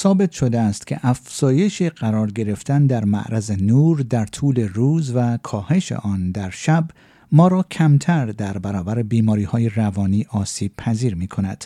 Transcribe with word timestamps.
ثابت 0.00 0.32
شده 0.32 0.60
است 0.60 0.86
که 0.86 0.98
افزایش 1.02 1.82
قرار 1.82 2.30
گرفتن 2.30 2.86
در 2.86 3.04
معرض 3.04 3.50
نور 3.50 4.00
در 4.00 4.26
طول 4.26 4.60
روز 4.60 5.12
و 5.14 5.38
کاهش 5.42 5.92
آن 5.92 6.30
در 6.30 6.50
شب 6.50 6.88
ما 7.32 7.48
را 7.48 7.62
کمتر 7.62 8.26
در 8.26 8.58
برابر 8.58 9.02
بیماری 9.02 9.44
های 9.44 9.68
روانی 9.68 10.26
آسیب 10.30 10.72
پذیر 10.78 11.14
می 11.14 11.28
کند. 11.28 11.64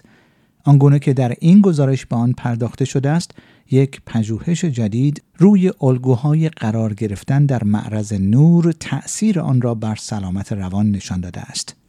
آنگونه 0.64 0.98
که 0.98 1.12
در 1.12 1.34
این 1.40 1.60
گزارش 1.60 2.06
به 2.06 2.16
آن 2.16 2.32
پرداخته 2.32 2.84
شده 2.84 3.10
است 3.10 3.30
یک 3.70 4.00
پژوهش 4.06 4.64
جدید 4.64 5.22
روی 5.38 5.72
الگوهای 5.80 6.48
قرار 6.48 6.94
گرفتن 6.94 7.46
در 7.46 7.64
معرض 7.64 8.12
نور 8.12 8.72
تأثیر 8.72 9.40
آن 9.40 9.60
را 9.60 9.74
بر 9.74 9.94
سلامت 9.94 10.52
روان 10.52 10.90
نشان 10.90 11.20
داده 11.20 11.40
است 11.40 11.83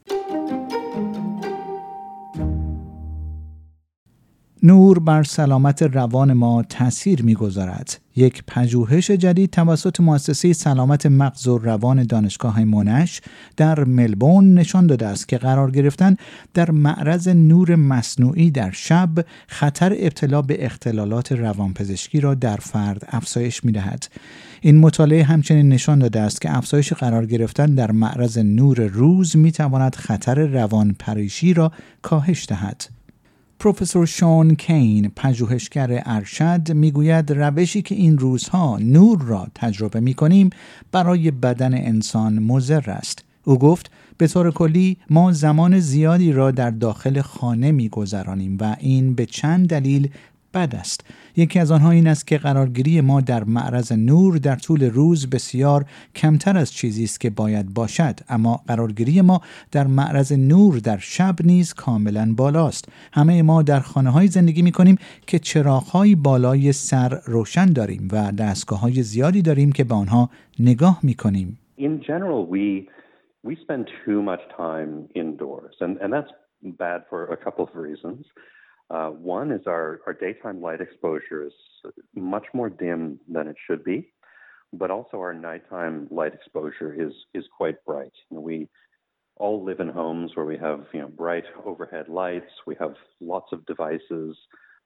نور 4.65 4.99
بر 4.99 5.23
سلامت 5.23 5.83
روان 5.83 6.33
ما 6.33 6.63
تاثیر 6.63 7.23
می‌گذارد. 7.23 7.99
یک 8.15 8.43
پژوهش 8.47 9.11
جدید 9.11 9.49
توسط 9.49 9.99
مؤسسه 9.99 10.53
سلامت 10.53 11.05
مغز 11.05 11.47
و 11.47 11.57
روان 11.57 12.03
دانشگاه 12.03 12.63
مونش 12.63 13.21
در 13.57 13.83
ملبورن 13.83 14.53
نشان 14.53 14.87
داده 14.87 15.07
است 15.07 15.27
که 15.27 15.37
قرار 15.37 15.71
گرفتن 15.71 16.15
در 16.53 16.71
معرض 16.71 17.27
نور 17.27 17.75
مصنوعی 17.75 18.51
در 18.51 18.71
شب 18.71 19.09
خطر 19.47 19.95
ابتلا 19.99 20.41
به 20.41 20.65
اختلالات 20.65 21.31
روانپزشکی 21.31 22.19
را 22.19 22.33
در 22.33 22.57
فرد 22.57 23.07
افزایش 23.07 23.63
می 23.63 23.71
دهد. 23.71 24.07
این 24.61 24.77
مطالعه 24.77 25.23
همچنین 25.23 25.69
نشان 25.69 25.99
داده 25.99 26.19
است 26.19 26.41
که 26.41 26.57
افزایش 26.57 26.93
قرار 26.93 27.25
گرفتن 27.25 27.65
در 27.65 27.91
معرض 27.91 28.37
نور 28.37 28.81
روز 28.81 29.37
می 29.37 29.51
تواند 29.51 29.95
خطر 29.95 30.45
روان 30.45 30.95
پریشی 30.99 31.53
را 31.53 31.71
کاهش 32.01 32.45
دهد. 32.49 33.04
پروفسور 33.59 34.05
شون 34.05 34.55
کین 34.55 35.11
پژوهشگر 35.15 36.03
ارشد 36.05 36.71
می‌گوید 36.73 37.31
روشی 37.31 37.81
که 37.81 37.95
این 37.95 38.17
روزها 38.17 38.77
نور 38.77 39.21
را 39.21 39.47
تجربه 39.55 39.99
می 39.99 40.13
کنیم 40.13 40.49
برای 40.91 41.31
بدن 41.31 41.73
انسان 41.73 42.39
مضر 42.39 42.91
است. 42.91 43.23
او 43.43 43.59
گفت 43.59 43.91
به 44.17 44.27
طور 44.27 44.51
کلی 44.51 44.97
ما 45.09 45.31
زمان 45.31 45.79
زیادی 45.79 46.31
را 46.31 46.51
در 46.51 46.71
داخل 46.71 47.21
خانه 47.21 47.71
میگذرانیم 47.71 48.57
و 48.61 48.75
این 48.79 49.15
به 49.15 49.25
چند 49.25 49.69
دلیل 49.69 50.09
بد 50.55 50.75
است. 50.75 51.05
یکی 51.37 51.59
از 51.59 51.71
آنها 51.71 51.91
این 51.91 52.07
است 52.07 52.27
که 52.27 52.37
قرارگیری 52.37 53.01
ما 53.01 53.21
در 53.21 53.43
معرض 53.43 53.91
نور 53.91 54.37
در 54.37 54.55
طول 54.55 54.89
روز 54.89 55.29
بسیار 55.29 55.85
کمتر 56.15 56.57
از 56.57 56.73
چیزی 56.73 57.03
است 57.03 57.19
که 57.19 57.29
باید 57.29 57.73
باشد 57.73 58.15
اما 58.29 58.61
قرارگیری 58.67 59.21
ما 59.21 59.41
در 59.71 59.87
معرض 59.87 60.33
نور 60.33 60.79
در 60.79 60.97
شب 60.97 61.35
نیز 61.43 61.73
کاملا 61.73 62.33
بالاست. 62.37 62.91
همه 63.13 63.41
ما 63.41 63.61
در 63.61 63.79
خانه 63.79 64.09
های 64.09 64.27
زندگی 64.27 64.61
می 64.61 64.71
کنیم 64.71 64.97
که 65.27 65.39
چراغ 65.39 66.15
بالای 66.23 66.71
سر 66.71 67.19
روشن 67.25 67.65
داریم 67.65 68.07
و 68.11 68.31
دستگاه 68.31 68.79
های 68.79 69.03
زیادی 69.03 69.41
داریم 69.41 69.71
که 69.71 69.83
به 69.83 69.95
آنها 69.95 70.29
نگاه 70.59 70.99
می 71.03 71.13
کنیم 71.13 71.59
In 71.77 71.99
general, 72.01 72.41
we 72.55 72.87
we 73.47 73.53
spend 73.65 73.83
too 74.05 74.21
much 74.31 74.43
time 74.65 74.91
indoors, 75.23 75.75
and, 75.81 75.93
and 76.03 76.09
that's 76.15 76.33
bad 76.85 76.99
for 77.09 77.19
a 77.35 77.37
couple 77.45 77.63
of 77.67 77.71
reasons. 77.75 78.25
Uh, 78.89 79.09
one 79.09 79.51
is 79.51 79.61
our, 79.67 79.99
our 80.05 80.13
daytime 80.13 80.61
light 80.61 80.81
exposure 80.81 81.45
is 81.45 81.53
much 82.15 82.45
more 82.53 82.69
dim 82.69 83.19
than 83.27 83.47
it 83.47 83.55
should 83.65 83.83
be, 83.83 84.11
but 84.73 84.91
also 84.91 85.17
our 85.17 85.33
nighttime 85.33 86.07
light 86.11 86.33
exposure 86.33 86.93
is 86.93 87.13
is 87.33 87.45
quite 87.57 87.83
bright. 87.85 88.13
You 88.29 88.37
know, 88.37 88.41
we 88.41 88.69
all 89.37 89.63
live 89.63 89.79
in 89.79 89.89
homes 89.89 90.31
where 90.35 90.45
we 90.45 90.57
have 90.57 90.85
you 90.93 91.01
know 91.01 91.07
bright 91.07 91.45
overhead 91.65 92.09
lights, 92.09 92.51
we 92.67 92.75
have 92.79 92.93
lots 93.19 93.51
of 93.51 93.65
devices 93.65 94.37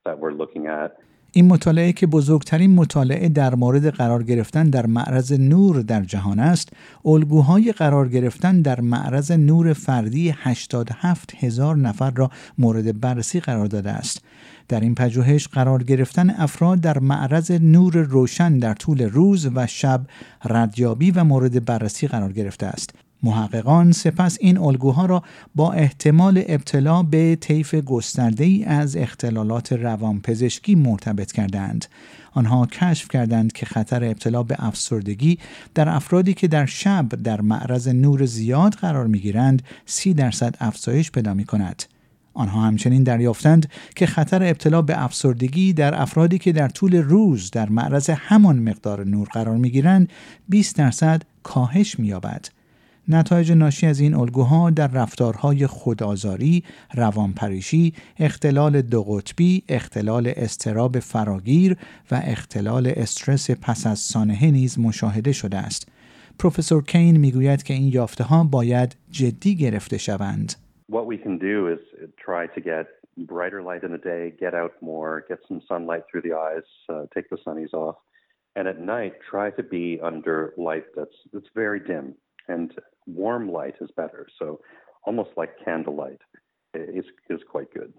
that 0.06 0.18
we're 0.18 0.32
looking 0.32 0.68
at. 0.68 0.98
این 1.32 1.48
مطالعه 1.48 1.92
که 1.92 2.08
بزرگترین 2.08 2.76
مطالعه 2.76 3.30
در 3.30 3.56
مورد 3.56 3.90
قرار 3.90 4.24
گرفتن 4.24 4.70
در 4.70 4.86
معرض 4.86 5.32
نور 5.32 5.82
در 5.82 6.04
جهان 6.04 6.40
است، 6.40 6.70
الگوهای 7.06 7.72
قرار 7.72 8.10
گرفتن 8.10 8.62
در 8.62 8.82
معرض 8.82 9.32
نور 9.32 9.74
فردی 9.74 10.30
87 10.38 11.36
هزار 11.36 11.78
نفر 11.78 12.12
را 12.12 12.32
مورد 12.58 13.00
بررسی 13.00 13.40
قرار 13.40 13.66
داده 13.66 13.92
است. 13.92 14.22
در 14.68 14.80
این 14.80 14.96
پژوهش 14.96 15.48
قرار 15.48 15.84
گرفتن 15.84 16.30
افراد 16.30 16.80
در 16.80 17.00
معرض 17.00 17.52
نور 17.52 17.98
روشن 17.98 18.60
در 18.60 18.74
طول 18.74 19.02
روز 19.02 19.50
و 19.56 19.68
شب 19.68 20.02
ردیابی 20.46 21.12
و 21.12 21.24
مورد 21.24 21.66
بررسی 21.66 22.08
قرار 22.08 22.34
گرفته 22.34 22.66
است. 22.66 22.94
محققان 23.24 23.92
سپس 23.92 24.38
این 24.42 24.58
الگوها 24.58 25.06
را 25.06 25.24
با 25.56 25.72
احتمال 25.72 26.44
ابتلا 26.48 27.04
به 27.04 27.36
طیف 27.36 27.76
گسترده 27.76 28.44
ای 28.44 28.64
از 28.64 28.96
اختلالات 28.96 29.74
روانپزشکی 29.74 30.76
مرتبط 30.76 31.32
کردند. 31.32 31.86
آنها 32.32 32.66
کشف 32.66 33.08
کردند 33.08 33.52
که 33.52 33.66
خطر 33.66 34.04
ابتلا 34.04 34.44
به 34.44 34.56
افسردگی 34.60 35.40
در 35.76 35.90
افرادی 35.90 36.34
که 36.34 36.48
در 36.48 36.66
شب 36.66 37.10
در 37.10 37.42
معرض 37.42 37.88
نور 37.88 38.26
زیاد 38.26 38.74
قرار 38.74 39.08
می 39.08 39.20
گیرند 39.20 39.62
سی 39.86 40.14
درصد 40.14 40.56
افزایش 40.60 41.12
پیدا 41.12 41.34
می 41.34 41.46
کند. 41.46 41.84
آنها 42.34 42.62
همچنین 42.62 43.04
دریافتند 43.04 43.70
که 43.96 44.06
خطر 44.06 44.44
ابتلا 44.44 44.82
به 44.82 45.04
افسردگی 45.04 45.74
در 45.74 46.02
افرادی 46.02 46.38
که 46.38 46.52
در 46.52 46.70
طول 46.70 46.96
روز 46.96 47.52
در 47.52 47.70
معرض 47.70 48.10
همان 48.10 48.60
مقدار 48.60 49.06
نور 49.06 49.28
قرار 49.28 49.58
می 49.58 49.70
گیرند 49.70 50.10
20 50.50 50.76
درصد 50.76 51.24
کاهش 51.44 52.00
می 52.00 52.08
یابد. 52.08 52.59
نتایج 53.10 53.52
ناشی 53.52 53.88
از 53.88 54.00
این 54.00 54.14
الگوها 54.14 54.70
در 54.70 54.88
رفتارهای 54.88 55.68
خودآزاری، 55.68 56.64
روانپریشی، 56.96 57.94
اختلال 58.20 58.82
دو 58.82 59.04
قطبی، 59.04 59.64
اختلال 59.70 60.34
استراب 60.36 61.00
فراگیر 61.00 61.78
و 62.12 62.22
اختلال 62.24 62.94
استرس 62.96 63.52
پس 63.52 63.88
از 63.88 64.00
سانحه 64.00 64.52
نیز 64.52 64.80
مشاهده 64.80 65.32
شده 65.32 65.58
است. 65.58 65.92
پروفسور 66.40 66.84
کین 66.84 67.18
می‌گوید 67.18 67.64
که 67.64 67.74
این 67.74 67.88
یافته 67.94 68.24
ها 68.24 68.44
باید 68.44 68.96
جدی 69.10 69.56
گرفته 69.56 69.98
شوند. 69.98 70.54
What 70.92 71.06
we 71.06 71.18
can 71.26 71.38
do 71.38 71.68
is 71.74 71.80
try 72.28 72.48
to 72.56 72.62
get 72.62 72.86
brighter 73.34 73.62
light 73.70 73.84
in 73.84 73.92
the 73.92 74.04
day, 74.14 74.24
get 74.46 74.54
out 74.62 74.74
more, 74.82 75.14
get 75.30 75.40
some 75.50 75.62
sunlight 75.70 76.04
through 76.08 76.24
the 76.28 76.36
eyes, 76.48 76.68
uh, 76.90 77.04
take 77.16 77.28
the 77.30 77.40
sunnies 77.46 77.74
off, 77.74 77.98
and 78.56 78.68
at 78.68 78.80
night 78.96 79.14
try 79.32 79.48
to 79.60 79.64
be 79.78 79.86
under 80.12 80.38
light 80.70 80.88
that's 80.96 81.18
that's 81.34 81.52
very 81.64 81.82
dim. 81.92 82.06
And 82.56 82.70
warm 83.24 83.46
light 83.58 83.78
is 83.86 83.92
better. 84.02 84.24
So 84.40 84.48
almost 85.08 85.32
like 85.40 85.52
candlelight 85.66 86.22
is, 87.00 87.06
is 87.36 87.42
quite 87.54 87.72
good. 87.80 87.94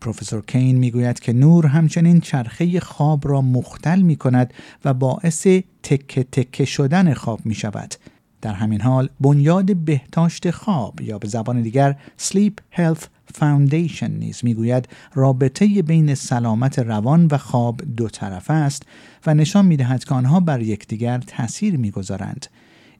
پروفسور 0.00 0.42
کین 0.46 0.78
می‌گوید 0.78 1.20
که 1.20 1.32
نور 1.32 1.66
همچنین 1.66 2.20
چرخه 2.20 2.80
خواب 2.80 3.28
را 3.28 3.40
مختل 3.40 4.02
می 4.02 4.16
کند 4.16 4.54
و 4.84 4.94
باعث 4.94 5.46
تکه 5.82 6.24
تکه 6.24 6.64
شدن 6.64 7.14
خواب 7.14 7.40
می 7.44 7.54
شود. 7.54 7.94
در 8.42 8.52
همین 8.52 8.80
حال 8.80 9.08
بنیاد 9.20 9.76
بهداشت 9.76 10.50
خواب 10.50 11.00
یا 11.00 11.18
به 11.18 11.28
زبان 11.28 11.62
دیگر 11.62 11.96
Sleep 12.18 12.78
Health 12.78 13.04
Foundation 13.38 14.10
نیز 14.10 14.44
می‌گوید 14.44 14.88
رابطه 15.14 15.82
بین 15.82 16.14
سلامت 16.14 16.78
روان 16.78 17.28
و 17.30 17.38
خواب 17.38 17.80
دو 17.96 18.08
طرفه 18.08 18.52
است 18.52 18.82
و 19.26 19.34
نشان 19.34 19.66
می‌دهد 19.66 20.04
که 20.04 20.14
آنها 20.14 20.40
بر 20.40 20.62
یکدیگر 20.62 21.18
تاثیر 21.18 21.76
می‌گذارند. 21.76 22.46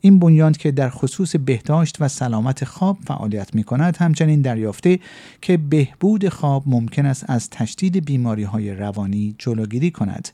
این 0.00 0.18
بنیاد 0.18 0.56
که 0.56 0.70
در 0.70 0.88
خصوص 0.88 1.36
بهداشت 1.36 1.96
و 2.00 2.08
سلامت 2.08 2.64
خواب 2.64 2.96
فعالیت 2.96 3.54
می 3.54 3.64
کند 3.64 3.96
همچنین 3.96 4.42
دریافته 4.42 4.98
که 5.42 5.56
بهبود 5.56 6.28
خواب 6.28 6.62
ممکن 6.66 7.06
است 7.06 7.30
از 7.30 7.50
تشدید 7.50 8.04
بیماری 8.04 8.42
های 8.42 8.74
روانی 8.74 9.34
جلوگیری 9.38 9.90
کند. 9.90 10.28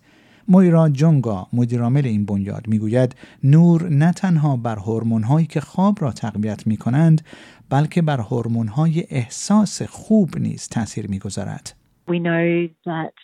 مویرا 0.49 0.89
جونگا 0.89 1.47
مدیرعامل 1.53 2.07
این 2.07 2.27
بنیاد 2.27 2.69
می‌گوید 2.69 3.15
نور 3.45 3.89
نه 3.89 4.13
تنها 4.13 4.57
بر 4.57 4.77
هورمون 4.77 5.23
هایی 5.23 5.47
که 5.47 5.61
خواب 5.61 5.97
را 6.01 6.13
تقویت 6.13 6.67
می 6.67 6.77
کنند 6.77 7.23
بلکه 7.71 8.03
بر 8.03 8.21
هورمون 8.21 8.69
های 8.69 9.05
احساس 9.11 9.83
خوب 9.83 10.39
نیز 10.39 10.69
تاثیر 10.69 11.07
می‌گذارد. 11.07 11.77
We 12.09 12.19
know 12.19 12.69
that 12.85 13.15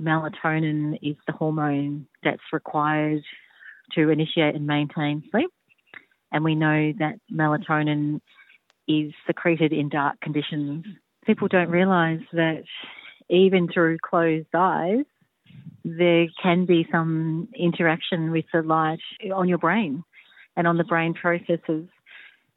melatonin 0.00 0.80
is 1.10 1.16
the 1.28 1.34
hormone 1.40 2.06
that's 2.24 2.46
required 2.52 3.24
to 3.94 4.00
initiate 4.16 4.54
and 4.58 4.66
maintain 4.66 5.22
sleep. 5.30 5.50
And 6.34 6.42
we 6.44 6.56
know 6.56 6.92
that 6.98 7.14
melatonin 7.32 8.20
is 8.88 9.12
secreted 9.26 9.72
in 9.72 9.88
dark 9.88 10.20
conditions. 10.20 10.84
People 11.24 11.46
don't 11.46 11.70
realise 11.70 12.20
that 12.32 12.64
even 13.30 13.68
through 13.72 13.98
closed 13.98 14.48
eyes, 14.52 15.04
there 15.84 16.26
can 16.42 16.66
be 16.66 16.86
some 16.90 17.48
interaction 17.56 18.32
with 18.32 18.46
the 18.52 18.62
light 18.62 18.98
on 19.32 19.48
your 19.48 19.58
brain 19.58 20.02
and 20.56 20.66
on 20.66 20.76
the 20.76 20.84
brain 20.84 21.14
processes. 21.14 21.88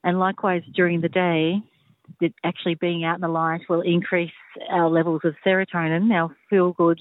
And 0.04 0.20
likewise, 0.20 0.64
during 0.74 1.02
the 1.02 1.10
day, 1.10 1.62
that 2.20 2.34
actually 2.44 2.76
being 2.76 3.06
out 3.06 3.16
in 3.16 3.22
the 3.22 3.28
light 3.28 3.62
will 3.70 3.82
increase 3.82 4.32
our 4.72 4.90
levels 4.90 5.22
of 5.24 5.36
serotonin, 5.46 6.12
our 6.12 6.36
feel 6.50 6.74
good, 6.74 7.00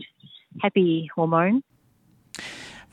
happy 0.60 1.08
hormone. 1.14 1.62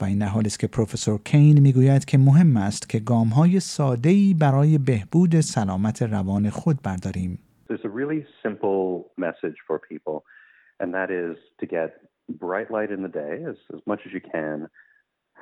و 0.03 0.05
این 0.05 0.19
در 0.19 0.47
است 0.47 0.59
که 0.61 0.67
پروفسور 0.67 1.21
کین 1.25 1.61
میگوید 1.61 2.05
که 2.05 2.19
مهم 2.19 2.57
است 2.57 2.89
که 2.89 2.99
گام 2.99 3.29
های 3.29 3.61
ساده 3.61 4.15
برای 4.41 4.79
بهبود 4.79 5.41
سلامت 5.41 6.03
روان 6.03 6.51
خود 6.51 6.77
برداریم. 6.83 7.39
There's 7.69 7.85
a 7.85 7.89
really 7.89 8.25
simple 8.43 9.11
message 9.17 9.59
for 9.67 9.79
people 9.79 10.25
and 10.81 10.95
that 10.95 11.11
is 11.11 11.37
to 11.61 11.67
get 11.67 11.91
bright 12.45 12.71
light 12.71 12.91
in 12.91 13.03
the 13.03 13.09
day 13.09 13.35
as, 13.51 13.57
as 13.75 13.81
much 13.87 14.01
as 14.07 14.13
you 14.13 14.21
can, 14.21 14.69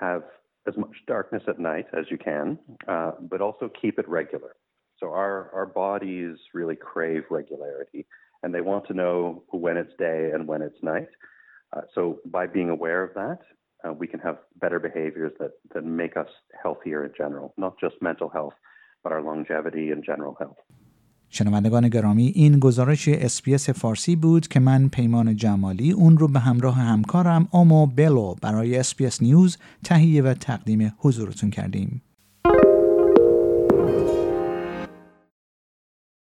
have 0.01 0.23
as 0.69 0.77
much 0.77 0.97
darkness 1.07 1.43
at 1.49 1.59
night 1.59 1.87
as 2.01 2.07
you 2.11 2.19
can, 2.19 2.59
uh, 2.89 3.13
but 3.21 3.41
also 3.41 3.71
keep 3.81 3.99
it 3.99 4.09
regular. 4.09 4.57
So 5.01 5.07
our, 5.09 5.51
our 5.53 5.67
bodies 5.67 6.37
really 6.55 6.77
crave 6.77 7.25
regularity 7.31 8.07
and 8.43 8.55
they 8.55 8.61
want 8.61 8.87
to 8.87 8.95
know 8.95 9.43
when 9.51 9.77
it's 9.77 9.93
day 9.99 10.31
and 10.33 10.47
when 10.47 10.63
it's 10.63 10.83
night. 10.83 11.09
Uh, 11.75 11.83
so 11.95 12.21
by 12.27 12.47
being 12.47 12.71
aware 12.71 13.03
of 13.03 13.15
that, 13.15 13.41
uh, 13.84 13.94
we 13.94 14.08
can 14.08 14.20
have 14.20 14.38
better 14.64 14.80
behaviors 14.80 15.34
that, 15.40 15.54
that 15.74 15.84
make 16.02 16.16
us 16.24 16.32
healthier 16.64 17.00
in 17.08 17.14
general, 17.18 17.54
not 17.58 17.74
just 17.80 17.96
mental 18.02 18.30
health, 18.30 18.54
but 19.04 19.12
our 19.12 19.22
longevity 19.22 19.92
and 19.92 20.04
general 20.04 20.36
health. 20.40 20.58
شنوندگان 21.34 21.90
گرامی 21.90 22.32
این 22.36 22.60
گزارش 22.60 23.08
اسپیس 23.08 23.70
فارسی 23.70 24.16
بود 24.16 24.48
که 24.48 24.60
من 24.60 24.90
پیمان 24.90 25.36
جمالی 25.36 25.92
اون 25.92 26.18
رو 26.18 26.28
به 26.28 26.40
همراه 26.40 26.76
همکارم 26.76 27.48
آمو 27.52 27.88
بلو 27.88 28.36
برای 28.42 28.78
اسپیس 28.78 29.22
نیوز 29.22 29.58
تهیه 29.84 30.24
و 30.24 30.34
تقدیم 30.34 30.94
حضورتون 30.98 31.50
کردیم. 31.50 32.02